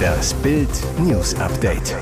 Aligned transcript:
Das 0.00 0.34
Bild 0.34 0.68
News 0.98 1.34
Update. 1.36 1.96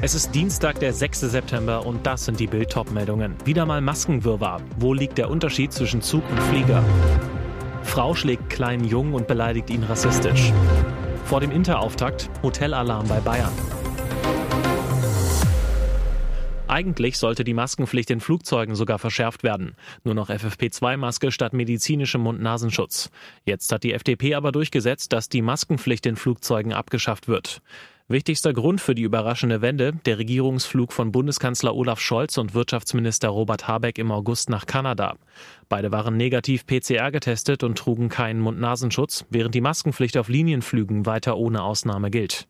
Es 0.00 0.14
ist 0.14 0.34
Dienstag, 0.34 0.78
der 0.78 0.92
6. 0.92 1.20
September 1.20 1.84
und 1.84 2.06
das 2.06 2.26
sind 2.26 2.38
die 2.38 2.46
Bild 2.46 2.76
meldungen 2.92 3.34
Wieder 3.44 3.64
mal 3.64 3.80
Maskenwirrwarr. 3.80 4.60
Wo 4.78 4.92
liegt 4.92 5.16
der 5.18 5.30
Unterschied 5.30 5.72
zwischen 5.72 6.02
Zug 6.02 6.22
und 6.30 6.40
Flieger? 6.42 6.84
Frau 7.82 8.14
schlägt 8.14 8.50
kleinen 8.50 8.84
Jungen 8.84 9.14
und 9.14 9.26
beleidigt 9.26 9.70
ihn 9.70 9.82
rassistisch. 9.82 10.52
Vor 11.24 11.40
dem 11.40 11.50
Interauftakt 11.50 12.30
Hotelalarm 12.42 13.08
bei 13.08 13.18
Bayern. 13.20 13.52
Eigentlich 16.76 17.16
sollte 17.16 17.42
die 17.42 17.54
Maskenpflicht 17.54 18.10
in 18.10 18.20
Flugzeugen 18.20 18.74
sogar 18.74 18.98
verschärft 18.98 19.42
werden. 19.42 19.76
Nur 20.04 20.12
noch 20.12 20.28
FFP2-Maske 20.28 21.32
statt 21.32 21.54
medizinischem 21.54 22.20
Mund-Nasenschutz. 22.20 23.10
Jetzt 23.46 23.72
hat 23.72 23.82
die 23.82 23.94
FDP 23.94 24.34
aber 24.34 24.52
durchgesetzt, 24.52 25.14
dass 25.14 25.30
die 25.30 25.40
Maskenpflicht 25.40 26.04
in 26.04 26.16
Flugzeugen 26.16 26.74
abgeschafft 26.74 27.28
wird. 27.28 27.62
Wichtigster 28.08 28.52
Grund 28.52 28.82
für 28.82 28.94
die 28.94 29.04
überraschende 29.04 29.62
Wende, 29.62 29.94
der 30.04 30.18
Regierungsflug 30.18 30.92
von 30.92 31.12
Bundeskanzler 31.12 31.74
Olaf 31.74 31.98
Scholz 31.98 32.36
und 32.36 32.52
Wirtschaftsminister 32.52 33.30
Robert 33.30 33.66
Habeck 33.66 33.96
im 33.96 34.12
August 34.12 34.50
nach 34.50 34.66
Kanada. 34.66 35.16
Beide 35.70 35.92
waren 35.92 36.18
negativ 36.18 36.66
PCR 36.66 37.10
getestet 37.10 37.62
und 37.62 37.78
trugen 37.78 38.10
keinen 38.10 38.40
Mund-Nasenschutz, 38.40 39.24
während 39.30 39.54
die 39.54 39.62
Maskenpflicht 39.62 40.18
auf 40.18 40.28
Linienflügen 40.28 41.06
weiter 41.06 41.38
ohne 41.38 41.62
Ausnahme 41.62 42.10
gilt. 42.10 42.46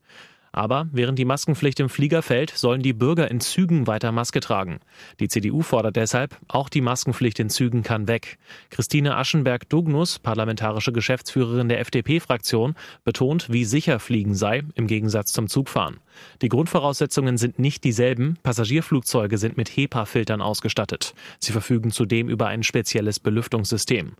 Aber 0.56 0.88
während 0.90 1.18
die 1.18 1.26
Maskenpflicht 1.26 1.78
im 1.80 1.90
Flieger 1.90 2.22
fällt, 2.22 2.48
sollen 2.50 2.80
die 2.80 2.94
Bürger 2.94 3.30
in 3.30 3.40
Zügen 3.40 3.86
weiter 3.86 4.10
Maske 4.10 4.40
tragen. 4.40 4.80
Die 5.20 5.28
CDU 5.28 5.60
fordert 5.60 5.96
deshalb, 5.96 6.38
auch 6.48 6.70
die 6.70 6.80
Maskenpflicht 6.80 7.38
in 7.40 7.50
Zügen 7.50 7.82
kann 7.82 8.08
weg. 8.08 8.38
Christine 8.70 9.16
Aschenberg-Dugnus, 9.16 10.18
parlamentarische 10.18 10.92
Geschäftsführerin 10.92 11.68
der 11.68 11.80
FDP-Fraktion, 11.80 12.74
betont, 13.04 13.52
wie 13.52 13.66
sicher 13.66 13.98
Fliegen 13.98 14.34
sei, 14.34 14.62
im 14.76 14.86
Gegensatz 14.86 15.34
zum 15.34 15.46
Zugfahren. 15.46 15.98
Die 16.40 16.48
Grundvoraussetzungen 16.48 17.36
sind 17.36 17.58
nicht 17.58 17.84
dieselben. 17.84 18.38
Passagierflugzeuge 18.42 19.36
sind 19.36 19.58
mit 19.58 19.68
HEPA-Filtern 19.68 20.40
ausgestattet. 20.40 21.12
Sie 21.38 21.52
verfügen 21.52 21.90
zudem 21.90 22.30
über 22.30 22.46
ein 22.46 22.62
spezielles 22.62 23.20
Belüftungssystem. 23.20 24.14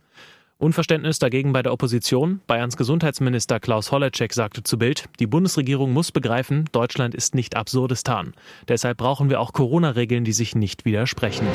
Unverständnis 0.59 1.19
dagegen 1.19 1.53
bei 1.53 1.61
der 1.61 1.71
Opposition. 1.71 2.41
Bayerns 2.47 2.77
Gesundheitsminister 2.77 3.59
Klaus 3.59 3.91
Holleczek 3.91 4.33
sagte 4.33 4.63
zu 4.63 4.79
Bild, 4.79 5.05
die 5.19 5.27
Bundesregierung 5.27 5.93
muss 5.93 6.11
begreifen, 6.11 6.65
Deutschland 6.71 7.13
ist 7.13 7.35
nicht 7.35 7.55
Absurdistan. 7.55 8.33
Deshalb 8.67 8.97
brauchen 8.97 9.29
wir 9.29 9.39
auch 9.39 9.53
Corona-Regeln, 9.53 10.23
die 10.23 10.33
sich 10.33 10.55
nicht 10.55 10.83
widersprechen. 10.83 11.45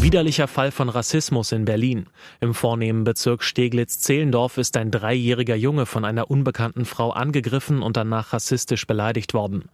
Widerlicher 0.00 0.48
Fall 0.48 0.70
von 0.70 0.88
Rassismus 0.88 1.52
in 1.52 1.64
Berlin. 1.64 2.06
Im 2.40 2.52
vornehmen 2.54 3.04
Bezirk 3.04 3.42
Steglitz-Zehlendorf 3.42 4.58
ist 4.58 4.76
ein 4.76 4.90
dreijähriger 4.90 5.56
Junge 5.56 5.84
von 5.84 6.04
einer 6.04 6.30
unbekannten 6.30 6.84
Frau 6.84 7.10
angegriffen 7.10 7.82
und 7.82 7.96
danach 7.96 8.32
rassistisch 8.32 8.86
beleidigt 8.86 9.34
worden. 9.34 9.64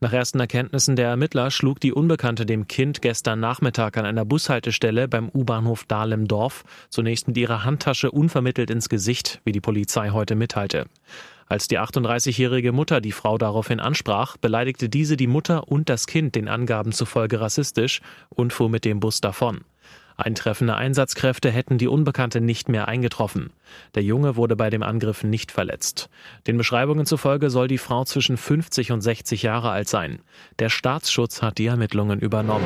Nach 0.00 0.12
ersten 0.12 0.40
Erkenntnissen 0.40 0.96
der 0.96 1.08
Ermittler 1.08 1.50
schlug 1.50 1.80
die 1.80 1.92
Unbekannte 1.92 2.46
dem 2.46 2.68
Kind 2.68 3.02
gestern 3.02 3.38
Nachmittag 3.40 3.96
an 3.96 4.06
einer 4.06 4.24
Bushaltestelle 4.24 5.08
beim 5.08 5.28
U-Bahnhof 5.28 5.84
Dahlem-Dorf 5.84 6.64
zunächst 6.88 7.28
mit 7.28 7.36
ihrer 7.36 7.64
Handtasche 7.64 7.95
unvermittelt 8.04 8.70
ins 8.70 8.88
Gesicht, 8.88 9.40
wie 9.44 9.52
die 9.52 9.60
Polizei 9.60 10.10
heute 10.10 10.34
mitteilte. 10.34 10.86
Als 11.48 11.68
die 11.68 11.78
38-jährige 11.78 12.72
Mutter 12.72 13.00
die 13.00 13.12
Frau 13.12 13.38
daraufhin 13.38 13.78
ansprach, 13.78 14.36
beleidigte 14.36 14.88
diese 14.88 15.16
die 15.16 15.28
Mutter 15.28 15.68
und 15.68 15.88
das 15.88 16.06
Kind 16.06 16.34
den 16.34 16.48
Angaben 16.48 16.92
zufolge 16.92 17.40
rassistisch 17.40 18.00
und 18.28 18.52
fuhr 18.52 18.68
mit 18.68 18.84
dem 18.84 18.98
Bus 18.98 19.20
davon. 19.20 19.60
Eintreffende 20.16 20.74
Einsatzkräfte 20.74 21.50
hätten 21.50 21.76
die 21.76 21.88
Unbekannte 21.88 22.40
nicht 22.40 22.68
mehr 22.68 22.88
eingetroffen. 22.88 23.50
Der 23.94 24.02
Junge 24.02 24.36
wurde 24.36 24.56
bei 24.56 24.70
dem 24.70 24.82
Angriff 24.82 25.22
nicht 25.22 25.52
verletzt. 25.52 26.08
Den 26.46 26.56
Beschreibungen 26.56 27.04
zufolge 27.04 27.50
soll 27.50 27.68
die 27.68 27.78
Frau 27.78 28.04
zwischen 28.04 28.38
50 28.38 28.92
und 28.92 29.02
60 29.02 29.42
Jahre 29.42 29.70
alt 29.70 29.88
sein. 29.88 30.20
Der 30.58 30.70
Staatsschutz 30.70 31.42
hat 31.42 31.58
die 31.58 31.66
Ermittlungen 31.66 32.18
übernommen. 32.18 32.64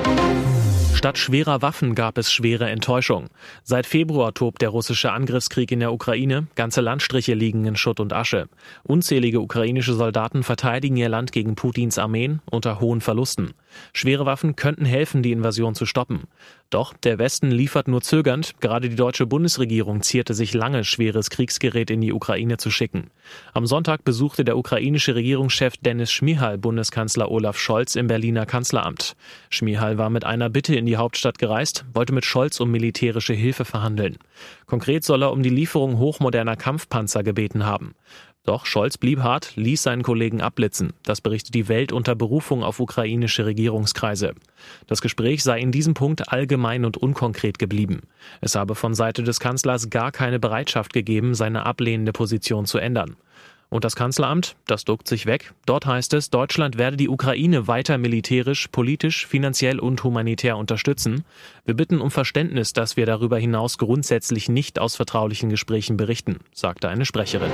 Statt 0.94 1.16
schwerer 1.16 1.62
Waffen 1.62 1.94
gab 1.94 2.18
es 2.18 2.30
schwere 2.30 2.68
Enttäuschung. 2.68 3.30
Seit 3.62 3.86
Februar 3.86 4.34
tobt 4.34 4.60
der 4.60 4.68
russische 4.68 5.12
Angriffskrieg 5.12 5.72
in 5.72 5.80
der 5.80 5.92
Ukraine. 5.92 6.46
Ganze 6.56 6.82
Landstriche 6.82 7.32
liegen 7.32 7.64
in 7.64 7.76
Schutt 7.76 8.00
und 8.00 8.12
Asche. 8.12 8.48
Unzählige 8.82 9.40
ukrainische 9.40 9.94
Soldaten 9.94 10.42
verteidigen 10.42 10.96
ihr 10.96 11.08
Land 11.08 11.32
gegen 11.32 11.54
Putins 11.54 11.98
Armeen 11.98 12.40
unter 12.50 12.80
hohen 12.80 13.00
Verlusten. 13.00 13.54
Schwere 13.94 14.26
Waffen 14.26 14.56
könnten 14.56 14.84
helfen, 14.84 15.22
die 15.22 15.32
Invasion 15.32 15.74
zu 15.74 15.86
stoppen. 15.86 16.24
Doch 16.70 16.94
der 16.94 17.18
Westen 17.18 17.50
liefert 17.50 17.88
nur 17.88 18.00
zögernd. 18.00 18.54
Gerade 18.60 18.88
die 18.88 18.94
deutsche 18.94 19.26
Bundesregierung 19.26 20.02
zierte 20.02 20.34
sich 20.34 20.54
lange, 20.54 20.84
schweres 20.84 21.28
Kriegsgerät 21.28 21.90
in 21.90 22.00
die 22.00 22.12
Ukraine 22.12 22.58
zu 22.58 22.70
schicken. 22.70 23.10
Am 23.52 23.66
Sonntag 23.66 24.04
besuchte 24.04 24.44
der 24.44 24.56
ukrainische 24.56 25.16
Regierungschef 25.16 25.76
Dennis 25.78 26.12
Schmihal 26.12 26.58
Bundeskanzler 26.58 27.28
Olaf 27.28 27.58
Scholz 27.58 27.96
im 27.96 28.06
Berliner 28.06 28.46
Kanzleramt. 28.46 29.16
Schmihal 29.48 29.98
war 29.98 30.10
mit 30.10 30.24
einer 30.24 30.48
Bitte 30.48 30.76
in 30.76 30.86
die 30.86 30.96
Hauptstadt 30.96 31.38
gereist, 31.38 31.84
wollte 31.92 32.12
mit 32.12 32.24
Scholz 32.24 32.60
um 32.60 32.70
militärische 32.70 33.34
Hilfe 33.34 33.64
verhandeln. 33.64 34.18
Konkret 34.66 35.02
soll 35.02 35.24
er 35.24 35.32
um 35.32 35.42
die 35.42 35.50
Lieferung 35.50 35.98
hochmoderner 35.98 36.54
Kampfpanzer 36.54 37.24
gebeten 37.24 37.66
haben. 37.66 37.96
Doch 38.44 38.64
Scholz 38.64 38.96
blieb 38.96 39.20
hart, 39.20 39.52
ließ 39.56 39.82
seinen 39.82 40.02
Kollegen 40.02 40.40
abblitzen. 40.40 40.94
Das 41.02 41.20
berichtet 41.20 41.54
die 41.54 41.68
Welt 41.68 41.92
unter 41.92 42.14
Berufung 42.14 42.64
auf 42.64 42.80
ukrainische 42.80 43.44
Regierungskreise. 43.44 44.34
Das 44.86 45.02
Gespräch 45.02 45.42
sei 45.42 45.60
in 45.60 45.72
diesem 45.72 45.92
Punkt 45.92 46.32
allgemein 46.32 46.86
und 46.86 46.96
unkonkret 46.96 47.58
geblieben. 47.58 48.00
Es 48.40 48.54
habe 48.54 48.74
von 48.74 48.94
Seite 48.94 49.22
des 49.22 49.40
Kanzlers 49.40 49.90
gar 49.90 50.10
keine 50.10 50.40
Bereitschaft 50.40 50.94
gegeben, 50.94 51.34
seine 51.34 51.66
ablehnende 51.66 52.12
Position 52.12 52.64
zu 52.64 52.78
ändern. 52.78 53.16
Und 53.70 53.84
das 53.84 53.94
Kanzleramt, 53.94 54.56
das 54.66 54.84
duckt 54.84 55.06
sich 55.06 55.26
weg. 55.26 55.54
Dort 55.64 55.86
heißt 55.86 56.12
es, 56.14 56.28
Deutschland 56.28 56.76
werde 56.76 56.96
die 56.96 57.08
Ukraine 57.08 57.68
weiter 57.68 57.98
militärisch, 57.98 58.66
politisch, 58.68 59.26
finanziell 59.26 59.78
und 59.78 60.02
humanitär 60.02 60.56
unterstützen. 60.56 61.24
Wir 61.64 61.74
bitten 61.74 62.00
um 62.00 62.10
Verständnis, 62.10 62.72
dass 62.72 62.96
wir 62.96 63.06
darüber 63.06 63.38
hinaus 63.38 63.78
grundsätzlich 63.78 64.48
nicht 64.48 64.80
aus 64.80 64.96
vertraulichen 64.96 65.50
Gesprächen 65.50 65.96
berichten, 65.96 66.40
sagte 66.52 66.88
eine 66.88 67.06
Sprecherin. 67.06 67.52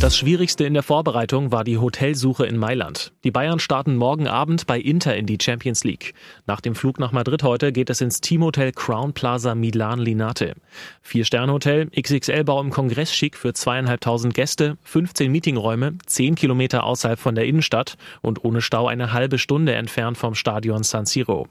Das 0.00 0.16
Schwierigste 0.16 0.62
in 0.64 0.74
der 0.74 0.84
Vorbereitung 0.84 1.50
war 1.50 1.64
die 1.64 1.76
Hotelsuche 1.76 2.46
in 2.46 2.56
Mailand. 2.56 3.12
Die 3.24 3.32
Bayern 3.32 3.58
starten 3.58 3.96
morgen 3.96 4.28
Abend 4.28 4.64
bei 4.68 4.78
Inter 4.78 5.16
in 5.16 5.26
die 5.26 5.38
Champions 5.42 5.82
League. 5.82 6.14
Nach 6.46 6.60
dem 6.60 6.76
Flug 6.76 7.00
nach 7.00 7.10
Madrid 7.10 7.42
heute 7.42 7.72
geht 7.72 7.90
es 7.90 8.00
ins 8.00 8.20
Teamhotel 8.20 8.70
Crown 8.70 9.12
Plaza 9.12 9.56
Milan 9.56 9.98
Linate. 9.98 10.54
Vier-Sterne-Hotel, 11.02 11.90
XXL-Bau 12.00 12.60
im 12.60 12.70
Kongressschick 12.70 13.36
für 13.36 13.54
zweieinhalbtausend 13.54 14.34
Gäste, 14.34 14.78
15 15.18 15.32
Meetingräume, 15.32 15.98
10 16.06 16.36
Kilometer 16.36 16.84
außerhalb 16.84 17.18
von 17.18 17.34
der 17.34 17.44
Innenstadt 17.44 17.96
und 18.22 18.44
ohne 18.44 18.60
Stau 18.60 18.86
eine 18.86 19.12
halbe 19.12 19.38
Stunde 19.38 19.74
entfernt 19.74 20.16
vom 20.16 20.36
Stadion 20.36 20.84
San 20.84 21.06
Siro. 21.06 21.48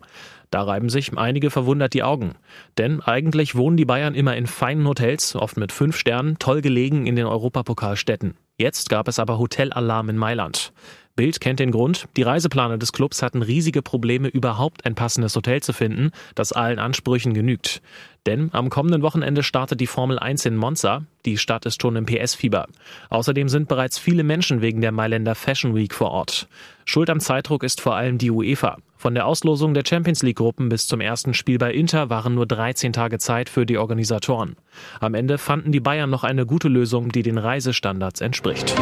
Da 0.51 0.63
reiben 0.63 0.88
sich 0.88 1.17
einige 1.17 1.50
verwundert 1.50 1.94
die 1.94 2.03
Augen. 2.03 2.35
Denn 2.78 3.01
eigentlich 3.01 3.55
wohnen 3.55 3.75
die 3.75 3.83
Bayern 3.83 4.16
immer 4.16 4.38
in 4.38 4.47
feinen 4.47 4.88
Hotels, 4.88 5.35
oft 5.35 5.57
mit 5.57 5.73
fünf 5.73 5.97
Sternen, 5.97 6.39
toll 6.39 6.61
gelegen 6.61 7.07
in 7.07 7.17
den 7.17 7.25
Europapokalstädten. 7.25 8.35
Jetzt 8.59 8.90
gab 8.90 9.07
es 9.07 9.19
aber 9.19 9.38
Hotelalarm 9.38 10.09
in 10.09 10.18
Mailand. 10.18 10.73
Bild 11.16 11.40
kennt 11.40 11.59
den 11.59 11.69
Grund. 11.69 12.07
Die 12.18 12.23
Reiseplaner 12.23 12.79
des 12.79 12.91
Clubs 12.91 13.22
hatten 13.22 13.44
riesige 13.44 13.84
Probleme, 13.84 14.29
überhaupt 14.29 14.84
ein 14.84 14.95
passendes 14.95 15.35
Hotel 15.35 15.62
zu 15.62 15.73
finden, 15.73 16.09
das 16.34 16.53
allen 16.53 16.79
Ansprüchen 16.79 17.35
genügt. 17.35 17.84
Denn 18.25 18.50
am 18.53 18.72
kommenden 18.72 19.03
Wochenende 19.03 19.44
startet 19.44 19.79
die 19.79 19.85
Formel 19.85 20.17
1 20.17 20.47
in 20.47 20.56
Monza. 20.56 21.03
Die 21.25 21.38
Stadt 21.38 21.67
ist 21.67 21.81
schon 21.81 21.96
im 21.96 22.07
PS-Fieber. 22.07 22.67
Außerdem 23.09 23.47
sind 23.47 23.67
bereits 23.67 24.00
viele 24.00 24.23
Menschen 24.23 24.62
wegen 24.62 24.81
der 24.81 24.91
Mailänder 24.91 25.35
Fashion 25.35 25.75
Week 25.75 25.94
vor 25.94 26.09
Ort. 26.09 26.47
Schuld 26.85 27.12
am 27.12 27.19
Zeitdruck 27.19 27.63
ist 27.63 27.79
vor 27.79 27.96
allem 27.96 28.17
die 28.17 28.31
UEFA. 28.31 28.78
Von 28.97 29.13
der 29.13 29.28
Auslosung 29.28 29.75
der 29.75 29.84
Champions 29.88 30.24
League-Gruppen 30.24 30.69
bis 30.69 30.88
zum 30.88 31.02
ersten 31.02 31.35
Spiel 31.35 31.59
bei 31.59 31.72
Inter 31.72 32.09
waren 32.09 32.34
nur 32.34 32.47
13 32.47 32.94
Tage 32.94 33.19
Zeit 33.19 33.47
für 33.47 33.68
die 33.68 33.78
Organisatoren. 33.78 34.56
Am 35.00 35.13
Ende 35.13 35.38
fanden 35.38 35.72
die 35.72 35.80
Bayern 35.80 36.09
noch 36.09 36.24
eine 36.24 36.47
gute 36.47 36.68
Lösung, 36.68 37.09
die 37.09 37.22
den 37.22 37.38
Reisestandards 37.38 38.22
entspricht. 38.22 38.75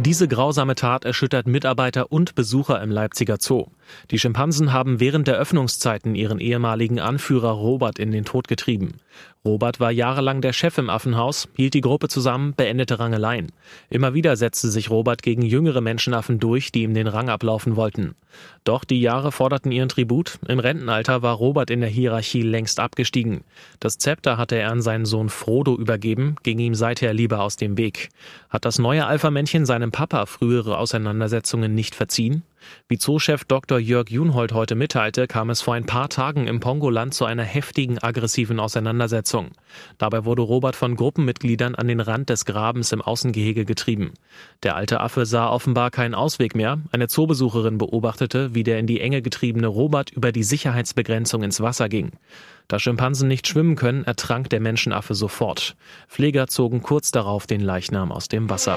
Diese 0.00 0.28
grausame 0.28 0.76
Tat 0.76 1.04
erschüttert 1.04 1.48
Mitarbeiter 1.48 2.12
und 2.12 2.36
Besucher 2.36 2.80
im 2.80 2.92
Leipziger 2.92 3.38
Zoo. 3.40 3.66
Die 4.12 4.18
Schimpansen 4.20 4.72
haben 4.72 5.00
während 5.00 5.26
der 5.26 5.34
Öffnungszeiten 5.36 6.14
ihren 6.14 6.38
ehemaligen 6.38 7.00
Anführer 7.00 7.50
Robert 7.50 7.98
in 7.98 8.12
den 8.12 8.24
Tod 8.24 8.46
getrieben. 8.46 9.00
Robert 9.44 9.80
war 9.80 9.90
jahrelang 9.90 10.40
der 10.40 10.52
Chef 10.52 10.78
im 10.78 10.90
Affenhaus, 10.90 11.48
hielt 11.56 11.74
die 11.74 11.80
Gruppe 11.80 12.08
zusammen, 12.08 12.54
beendete 12.54 12.98
Rangeleien. 12.98 13.50
Immer 13.88 14.12
wieder 14.14 14.36
setzte 14.36 14.68
sich 14.68 14.90
Robert 14.90 15.22
gegen 15.22 15.42
jüngere 15.42 15.80
Menschenaffen 15.80 16.38
durch, 16.38 16.70
die 16.70 16.82
ihm 16.82 16.92
den 16.94 17.06
Rang 17.06 17.28
ablaufen 17.28 17.74
wollten. 17.74 18.14
Doch 18.64 18.84
die 18.84 19.00
Jahre 19.00 19.32
forderten 19.32 19.72
ihren 19.72 19.88
Tribut. 19.88 20.38
Im 20.46 20.58
Rentenalter 20.58 21.22
war 21.22 21.34
Robert 21.34 21.70
in 21.70 21.80
der 21.80 21.88
Hierarchie 21.88 22.42
längst 22.42 22.78
abgestiegen. 22.78 23.42
Das 23.80 23.96
Zepter 23.98 24.36
hatte 24.36 24.56
er 24.56 24.70
an 24.70 24.82
seinen 24.82 25.06
Sohn 25.06 25.28
Frodo 25.28 25.76
übergeben, 25.76 26.36
ging 26.42 26.58
ihm 26.58 26.74
seither 26.74 27.14
lieber 27.14 27.40
aus 27.40 27.56
dem 27.56 27.78
Weg. 27.78 28.10
Hat 28.50 28.64
das 28.64 28.78
neue 28.78 29.06
Alpha-Männchen 29.06 29.66
seine 29.66 29.87
seinem 29.88 29.92
Papa 29.92 30.26
frühere 30.26 30.78
Auseinandersetzungen 30.78 31.74
nicht 31.74 31.94
verziehen? 31.94 32.42
Wie 32.88 32.98
Zoochef 32.98 33.44
Dr. 33.44 33.78
Jörg 33.78 34.10
Junhold 34.10 34.52
heute 34.52 34.74
mitteilte, 34.74 35.26
kam 35.26 35.48
es 35.48 35.62
vor 35.62 35.74
ein 35.74 35.86
paar 35.86 36.08
Tagen 36.08 36.46
im 36.46 36.60
Pongoland 36.60 37.14
zu 37.14 37.24
einer 37.24 37.44
heftigen, 37.44 37.98
aggressiven 37.98 38.60
Auseinandersetzung. 38.60 39.52
Dabei 39.96 40.24
wurde 40.24 40.42
Robert 40.42 40.76
von 40.76 40.96
Gruppenmitgliedern 40.96 41.74
an 41.74 41.88
den 41.88 42.00
Rand 42.00 42.28
des 42.28 42.44
Grabens 42.44 42.92
im 42.92 43.00
Außengehege 43.00 43.64
getrieben. 43.64 44.12
Der 44.62 44.76
alte 44.76 45.00
Affe 45.00 45.24
sah 45.24 45.48
offenbar 45.48 45.90
keinen 45.90 46.14
Ausweg 46.14 46.54
mehr. 46.54 46.78
Eine 46.92 47.08
Zoobesucherin 47.08 47.78
beobachtete, 47.78 48.54
wie 48.54 48.64
der 48.64 48.78
in 48.78 48.86
die 48.86 49.00
Enge 49.00 49.22
getriebene 49.22 49.68
Robert 49.68 50.10
über 50.10 50.32
die 50.32 50.42
Sicherheitsbegrenzung 50.42 51.42
ins 51.42 51.60
Wasser 51.60 51.88
ging. 51.88 52.12
Da 52.66 52.78
Schimpansen 52.78 53.28
nicht 53.28 53.46
schwimmen 53.46 53.76
können, 53.76 54.04
ertrank 54.04 54.50
der 54.50 54.60
Menschenaffe 54.60 55.14
sofort. 55.14 55.74
Pfleger 56.08 56.48
zogen 56.48 56.82
kurz 56.82 57.10
darauf 57.10 57.46
den 57.46 57.60
Leichnam 57.60 58.12
aus 58.12 58.28
dem 58.28 58.50
Wasser. 58.50 58.76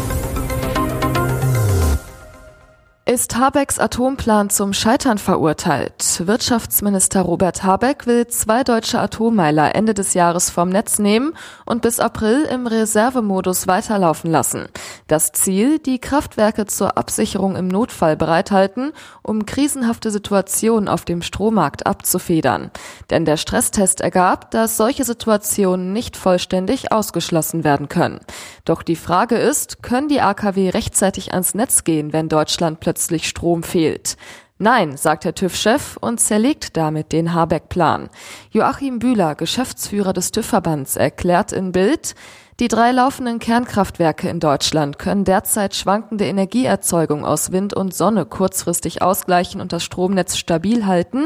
Ist 3.11 3.35
Habecks 3.35 3.77
Atomplan 3.77 4.49
zum 4.49 4.71
Scheitern 4.71 5.17
verurteilt? 5.17 6.21
Wirtschaftsminister 6.25 7.23
Robert 7.23 7.61
Habeck 7.61 8.07
will 8.07 8.25
zwei 8.27 8.63
deutsche 8.63 9.01
Atommeiler 9.01 9.75
Ende 9.75 9.93
des 9.93 10.13
Jahres 10.13 10.49
vom 10.49 10.69
Netz 10.69 10.97
nehmen 10.97 11.33
und 11.65 11.81
bis 11.81 11.99
April 11.99 12.43
im 12.43 12.67
Reservemodus 12.67 13.67
weiterlaufen 13.67 14.31
lassen. 14.31 14.69
Das 15.09 15.33
Ziel, 15.33 15.79
die 15.79 15.99
Kraftwerke 15.99 16.67
zur 16.67 16.97
Absicherung 16.97 17.57
im 17.57 17.67
Notfall 17.67 18.15
bereithalten, 18.15 18.93
um 19.23 19.45
krisenhafte 19.45 20.09
Situationen 20.09 20.87
auf 20.87 21.03
dem 21.03 21.21
Strommarkt 21.21 21.85
abzufedern. 21.85 22.71
Denn 23.09 23.25
der 23.25 23.35
Stresstest 23.35 23.99
ergab, 23.99 24.51
dass 24.51 24.77
solche 24.77 25.03
Situationen 25.03 25.91
nicht 25.91 26.15
vollständig 26.15 26.93
ausgeschlossen 26.93 27.65
werden 27.65 27.89
können. 27.89 28.21
Doch 28.63 28.83
die 28.83 28.95
Frage 28.95 29.35
ist, 29.35 29.83
können 29.83 30.07
die 30.07 30.21
AKW 30.21 30.69
rechtzeitig 30.69 31.33
ans 31.33 31.55
Netz 31.55 31.83
gehen, 31.83 32.13
wenn 32.13 32.29
Deutschland 32.29 32.79
plötzlich 32.79 33.00
Strom 33.27 33.63
fehlt? 33.63 34.17
Nein, 34.57 34.95
sagt 34.95 35.23
der 35.23 35.33
TÜV-Chef 35.33 35.97
und 35.97 36.19
zerlegt 36.19 36.77
damit 36.77 37.13
den 37.13 37.33
Habeck-Plan. 37.33 38.09
Joachim 38.51 38.99
Bühler, 38.99 39.33
Geschäftsführer 39.33 40.13
des 40.13 40.29
TÜV-Verbands, 40.29 40.97
erklärt 40.97 41.51
in 41.51 41.71
Bild, 41.71 42.13
die 42.59 42.67
drei 42.67 42.91
laufenden 42.91 43.39
Kernkraftwerke 43.39 44.29
in 44.29 44.39
Deutschland 44.39 44.99
können 44.99 45.23
derzeit 45.23 45.73
schwankende 45.73 46.25
Energieerzeugung 46.25 47.25
aus 47.25 47.51
Wind 47.51 47.73
und 47.73 47.95
Sonne 47.95 48.27
kurzfristig 48.27 49.01
ausgleichen 49.01 49.61
und 49.61 49.73
das 49.73 49.83
Stromnetz 49.83 50.37
stabil 50.37 50.85
halten, 50.85 51.25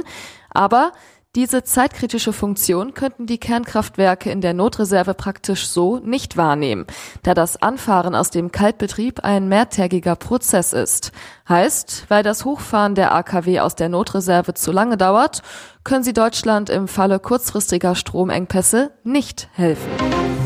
aber 0.49 0.93
diese 1.35 1.63
zeitkritische 1.63 2.31
Funktion 2.31 2.93
könnten 2.93 3.25
die 3.25 3.37
Kernkraftwerke 3.37 4.31
in 4.31 4.39
der 4.39 4.53
Notreserve 4.53 5.13
praktisch 5.13 5.67
so 5.67 5.99
nicht 5.99 6.37
wahrnehmen, 6.37 6.85
da 7.23 7.33
das 7.33 7.61
Anfahren 7.61 8.15
aus 8.15 8.29
dem 8.29 8.53
Kaltbetrieb 8.53 9.19
ein 9.25 9.49
mehrtägiger 9.49 10.15
Prozess 10.15 10.71
ist. 10.71 11.11
Heißt, 11.49 12.05
weil 12.07 12.23
das 12.23 12.45
Hochfahren 12.45 12.95
der 12.95 13.13
AKW 13.13 13.59
aus 13.59 13.75
der 13.75 13.89
Notreserve 13.89 14.53
zu 14.53 14.71
lange 14.71 14.95
dauert, 14.95 15.41
können 15.85 16.03
sie 16.03 16.13
Deutschland 16.13 16.69
im 16.69 16.89
Falle 16.89 17.19
kurzfristiger 17.19 17.95
Stromengpässe 17.95 18.91
nicht 19.03 19.47
helfen. 19.53 19.89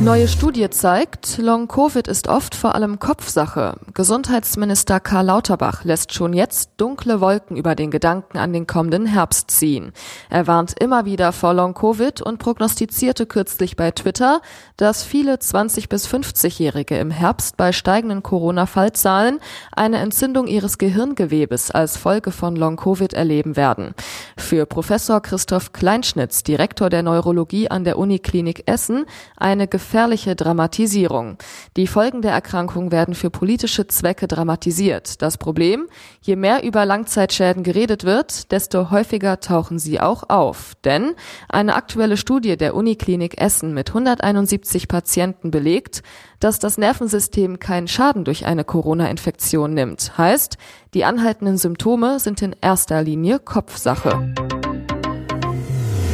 Neue 0.01 0.29
Studie 0.29 0.69
zeigt, 0.69 1.39
Long-Covid 1.39 2.07
ist 2.07 2.29
oft 2.29 2.55
vor 2.55 2.73
allem 2.73 2.99
Kopfsache. 2.99 3.75
Gesundheitsminister 3.93 5.01
Karl 5.01 5.25
Lauterbach 5.25 5.83
lässt 5.83 6.13
schon 6.13 6.31
jetzt 6.31 6.71
dunkle 6.77 7.19
Wolken 7.19 7.57
über 7.57 7.75
den 7.75 7.91
Gedanken 7.91 8.37
an 8.37 8.53
den 8.53 8.65
kommenden 8.65 9.05
Herbst 9.05 9.51
ziehen. 9.51 9.91
Er 10.29 10.47
warnt 10.47 10.81
immer 10.81 11.03
wieder 11.03 11.33
vor 11.33 11.53
Long-Covid 11.53 12.21
und 12.21 12.37
prognostizierte 12.37 13.25
kürzlich 13.25 13.75
bei 13.75 13.91
Twitter, 13.91 14.41
dass 14.77 15.03
viele 15.03 15.35
20- 15.35 15.89
bis 15.89 16.07
50-Jährige 16.07 16.97
im 16.97 17.11
Herbst 17.11 17.57
bei 17.57 17.73
steigenden 17.73 18.23
Corona-Fallzahlen 18.23 19.39
eine 19.73 19.97
Entzündung 19.97 20.47
ihres 20.47 20.77
Gehirngewebes 20.77 21.71
als 21.71 21.97
Folge 21.97 22.31
von 22.31 22.55
Long-Covid 22.55 23.11
erleben 23.11 23.57
werden. 23.57 23.93
Für 24.37 24.65
Professor 24.65 25.19
Christoph 25.29 25.73
Kleinschnitz, 25.73 26.41
Direktor 26.41 26.89
der 26.89 27.03
Neurologie 27.03 27.69
an 27.69 27.83
der 27.83 27.99
Uniklinik 27.99 28.63
Essen, 28.65 29.05
eine 29.37 29.67
gefährliche 29.67 30.35
Dramatisierung. 30.35 31.37
Die 31.77 31.85
Folgen 31.85 32.23
der 32.23 32.31
Erkrankung 32.31 32.91
werden 32.91 33.13
für 33.13 33.29
politische 33.29 33.85
Zwecke 33.85 34.27
dramatisiert. 34.27 35.21
Das 35.21 35.37
Problem, 35.37 35.85
je 36.19 36.35
mehr 36.35 36.63
über 36.63 36.83
Langzeitschäden 36.83 37.61
geredet 37.61 38.05
wird, 38.05 38.51
desto 38.51 38.89
häufiger 38.89 39.39
tauchen 39.39 39.77
sie 39.77 39.99
auch 39.99 40.23
auf. 40.29 40.73
Denn 40.83 41.13
eine 41.47 41.75
aktuelle 41.75 42.17
Studie 42.17 42.57
der 42.57 42.73
Uniklinik 42.73 43.39
Essen 43.39 43.75
mit 43.75 43.89
171 43.89 44.87
Patienten 44.87 45.51
belegt, 45.51 46.01
dass 46.39 46.57
das 46.57 46.79
Nervensystem 46.79 47.59
keinen 47.59 47.87
Schaden 47.87 48.23
durch 48.23 48.47
eine 48.47 48.63
Corona-Infektion 48.63 49.75
nimmt. 49.75 50.17
Heißt, 50.17 50.57
die 50.95 51.05
anhaltenden 51.05 51.59
Symptome 51.59 52.19
sind 52.19 52.41
in 52.41 52.55
erster 52.61 53.03
Linie 53.03 53.37
Kopfsache. 53.37 54.33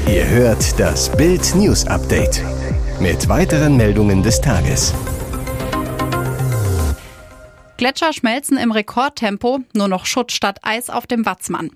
Ihr 0.07 0.27
hört 0.29 0.79
das 0.79 1.11
Bild 1.17 1.55
News 1.55 1.87
Update 1.87 2.43
mit 2.99 3.27
weiteren 3.27 3.75
Meldungen 3.75 4.21
des 4.21 4.39
Tages. 4.39 4.93
Gletscher 7.77 8.13
schmelzen 8.13 8.57
im 8.57 8.71
Rekordtempo, 8.71 9.61
nur 9.73 9.87
noch 9.87 10.05
Schutt 10.05 10.31
statt 10.31 10.59
Eis 10.61 10.91
auf 10.91 11.07
dem 11.07 11.25
Watzmann. 11.25 11.71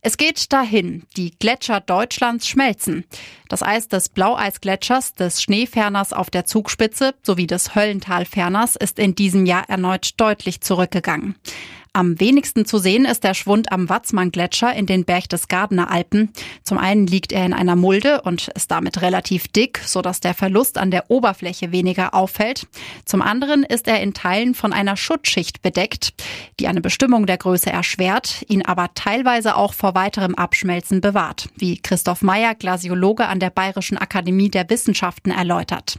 Es 0.00 0.16
geht 0.16 0.52
dahin, 0.52 1.04
die 1.16 1.30
Gletscher 1.38 1.80
Deutschlands 1.80 2.48
schmelzen. 2.48 3.04
Das 3.48 3.62
Eis 3.62 3.86
des 3.86 4.08
Blaueisgletschers, 4.08 5.14
des 5.14 5.40
Schneeferners 5.40 6.12
auf 6.12 6.30
der 6.30 6.44
Zugspitze 6.44 7.14
sowie 7.22 7.46
des 7.46 7.76
Höllentalferners 7.76 8.74
ist 8.74 8.98
in 8.98 9.14
diesem 9.14 9.46
Jahr 9.46 9.68
erneut 9.68 10.10
deutlich 10.16 10.60
zurückgegangen. 10.60 11.36
Am 11.92 12.20
wenigsten 12.20 12.64
zu 12.66 12.78
sehen 12.78 13.04
ist 13.04 13.24
der 13.24 13.34
Schwund 13.34 13.72
am 13.72 13.88
Watzmann-Gletscher 13.88 14.74
in 14.74 14.86
den 14.86 15.04
Berchtesgadener 15.04 15.90
Alpen. 15.90 16.32
Zum 16.62 16.78
einen 16.78 17.06
liegt 17.06 17.32
er 17.32 17.44
in 17.44 17.52
einer 17.52 17.76
Mulde 17.76 18.22
und 18.22 18.48
ist 18.48 18.70
damit 18.70 19.02
relativ 19.02 19.48
dick, 19.48 19.80
sodass 19.84 20.20
der 20.20 20.34
Verlust 20.34 20.78
an 20.78 20.90
der 20.90 21.10
Oberfläche 21.10 21.72
weniger 21.72 22.14
auffällt. 22.14 22.66
Zum 23.04 23.22
anderen 23.22 23.62
ist 23.64 23.88
er 23.88 24.00
in 24.00 24.14
Teilen 24.14 24.54
von 24.54 24.72
einer 24.72 24.96
Schutzschicht 24.96 25.62
bedeckt, 25.62 26.12
die 26.60 26.68
eine 26.68 26.80
Bestimmung 26.80 27.26
der 27.26 27.38
Größe 27.38 27.70
erschwert, 27.70 28.44
ihn 28.48 28.64
aber 28.64 28.90
teilweise 28.94 29.56
auch 29.56 29.72
vor 29.72 29.94
weiterem 29.94 30.34
Abschmelzen 30.34 31.00
bewahrt, 31.00 31.48
wie 31.56 31.78
Christoph 31.78 32.22
Meyer, 32.22 32.54
Glasiologe 32.54 33.26
an 33.26 33.40
der 33.40 33.50
Bayerischen 33.50 33.98
Akademie 33.98 34.50
der 34.50 34.68
Wissenschaften, 34.68 35.30
erläutert. 35.30 35.98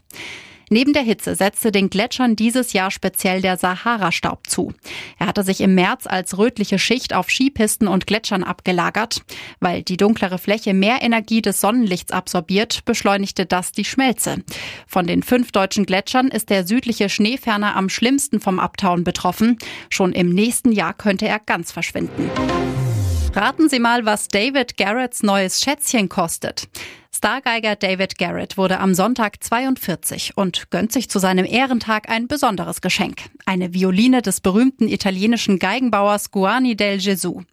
Neben 0.69 0.93
der 0.93 1.01
Hitze 1.01 1.35
setzte 1.35 1.71
den 1.71 1.89
Gletschern 1.89 2.35
dieses 2.35 2.73
Jahr 2.73 2.91
speziell 2.91 3.41
der 3.41 3.57
Sahara-Staub 3.57 4.47
zu. 4.47 4.73
Er 5.17 5.27
hatte 5.27 5.43
sich 5.43 5.61
im 5.61 5.75
März 5.75 6.05
als 6.07 6.37
rötliche 6.37 6.79
Schicht 6.79 7.13
auf 7.13 7.29
Skipisten 7.29 7.87
und 7.87 8.07
Gletschern 8.07 8.43
abgelagert. 8.43 9.23
Weil 9.59 9.83
die 9.83 9.97
dunklere 9.97 10.37
Fläche 10.37 10.73
mehr 10.73 11.01
Energie 11.01 11.41
des 11.41 11.59
Sonnenlichts 11.59 12.11
absorbiert, 12.11 12.85
beschleunigte 12.85 13.45
das 13.45 13.71
die 13.71 13.85
Schmelze. 13.85 14.43
Von 14.87 15.07
den 15.07 15.23
fünf 15.23 15.51
deutschen 15.51 15.85
Gletschern 15.85 16.27
ist 16.27 16.49
der 16.49 16.65
südliche 16.65 17.09
Schneeferner 17.09 17.75
am 17.75 17.89
schlimmsten 17.89 18.39
vom 18.39 18.59
Abtauen 18.59 19.03
betroffen. 19.03 19.57
Schon 19.89 20.13
im 20.13 20.29
nächsten 20.29 20.71
Jahr 20.71 20.93
könnte 20.93 21.27
er 21.27 21.39
ganz 21.39 21.71
verschwinden. 21.71 22.29
Raten 23.35 23.69
Sie 23.69 23.79
mal, 23.79 24.05
was 24.05 24.27
David 24.27 24.75
Garretts 24.75 25.21
neues 25.21 25.61
Schätzchen 25.61 26.09
kostet. 26.09 26.67
Stargeiger 27.15 27.75
David 27.75 28.17
Garrett 28.17 28.57
wurde 28.57 28.79
am 28.79 28.93
Sonntag 28.95 29.43
42 29.43 30.35
und 30.35 30.71
gönnt 30.71 30.91
sich 30.91 31.09
zu 31.09 31.19
seinem 31.19 31.45
Ehrentag 31.45 32.09
ein 32.09 32.27
besonderes 32.27 32.81
Geschenk. 32.81 33.17
Eine 33.45 33.73
Violine 33.73 34.21
des 34.21 34.41
berühmten 34.41 34.87
italienischen 34.87 35.59
Geigenbauers 35.59 36.31
Guani 36.31 36.75
del 36.75 36.99
Gesù. 36.99 37.43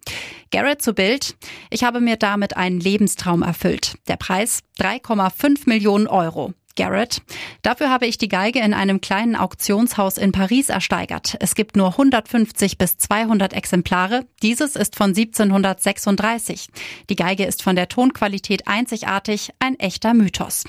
Garrett 0.51 0.81
zu 0.81 0.93
Bild. 0.93 1.35
Ich 1.69 1.83
habe 1.83 2.01
mir 2.01 2.17
damit 2.17 2.57
einen 2.57 2.79
Lebenstraum 2.79 3.43
erfüllt. 3.43 3.97
Der 4.07 4.17
Preis 4.17 4.61
3,5 4.79 5.67
Millionen 5.67 6.07
Euro. 6.07 6.53
Garrett. 6.77 7.21
Dafür 7.63 7.89
habe 7.89 8.05
ich 8.05 8.17
die 8.17 8.29
Geige 8.29 8.59
in 8.59 8.73
einem 8.73 9.01
kleinen 9.01 9.35
Auktionshaus 9.35 10.17
in 10.17 10.31
Paris 10.31 10.69
ersteigert. 10.69 11.35
Es 11.41 11.55
gibt 11.55 11.75
nur 11.75 11.89
150 11.89 12.77
bis 12.77 12.97
200 12.97 13.51
Exemplare. 13.51 14.25
Dieses 14.41 14.77
ist 14.77 14.95
von 14.95 15.09
1736. 15.09 16.69
Die 17.09 17.15
Geige 17.17 17.43
ist 17.43 17.61
von 17.61 17.75
der 17.75 17.89
Tonqualität 17.89 18.67
einzigartig, 18.67 19.49
ein 19.59 19.77
echter 19.77 20.13
Mythos. 20.13 20.63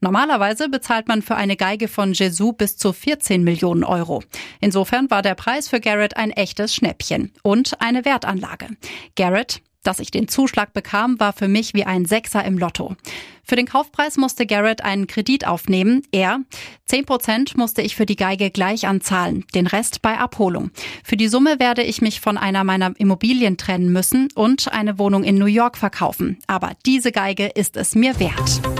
Normalerweise 0.00 0.70
bezahlt 0.70 1.08
man 1.08 1.20
für 1.20 1.36
eine 1.36 1.56
Geige 1.56 1.86
von 1.86 2.14
Jesu 2.14 2.52
bis 2.52 2.78
zu 2.78 2.94
14 2.94 3.44
Millionen 3.44 3.84
Euro. 3.84 4.22
Insofern 4.60 5.10
war 5.10 5.20
der 5.20 5.34
Preis 5.34 5.68
für 5.68 5.78
Garrett 5.78 6.16
ein 6.16 6.30
echtes 6.30 6.74
Schnäppchen 6.74 7.32
und 7.42 7.80
eine 7.82 8.06
Wertanlage. 8.06 8.68
Garrett 9.14 9.60
dass 9.82 10.00
ich 10.00 10.10
den 10.10 10.28
Zuschlag 10.28 10.72
bekam, 10.72 11.18
war 11.20 11.32
für 11.32 11.48
mich 11.48 11.74
wie 11.74 11.84
ein 11.84 12.04
Sechser 12.04 12.44
im 12.44 12.58
Lotto. 12.58 12.96
Für 13.42 13.56
den 13.56 13.66
Kaufpreis 13.66 14.16
musste 14.16 14.46
Garrett 14.46 14.84
einen 14.84 15.06
Kredit 15.06 15.46
aufnehmen. 15.46 16.02
Er, 16.12 16.40
10 16.86 17.06
Prozent 17.06 17.56
musste 17.56 17.82
ich 17.82 17.96
für 17.96 18.06
die 18.06 18.16
Geige 18.16 18.50
gleich 18.50 18.86
anzahlen, 18.86 19.44
den 19.54 19.66
Rest 19.66 20.02
bei 20.02 20.18
Abholung. 20.18 20.70
Für 21.02 21.16
die 21.16 21.28
Summe 21.28 21.58
werde 21.58 21.82
ich 21.82 22.00
mich 22.00 22.20
von 22.20 22.38
einer 22.38 22.62
meiner 22.64 22.92
Immobilien 22.98 23.56
trennen 23.56 23.92
müssen 23.92 24.28
und 24.34 24.72
eine 24.72 24.98
Wohnung 24.98 25.24
in 25.24 25.38
New 25.38 25.46
York 25.46 25.76
verkaufen. 25.76 26.38
Aber 26.46 26.72
diese 26.86 27.10
Geige 27.10 27.46
ist 27.46 27.76
es 27.76 27.94
mir 27.94 28.20
wert. 28.20 28.79